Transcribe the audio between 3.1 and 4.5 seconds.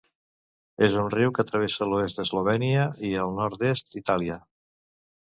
el nord-est d'Itàlia.